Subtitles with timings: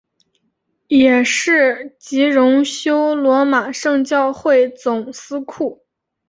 [0.87, 5.85] 也是及荣休罗马圣教会总司库。